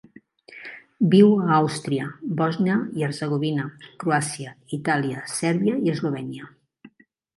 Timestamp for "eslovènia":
5.95-6.51